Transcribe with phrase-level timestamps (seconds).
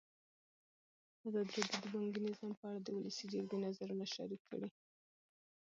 [1.27, 4.69] ازادي راډیو د بانکي نظام په اړه د ولسي جرګې نظرونه شریک کړي.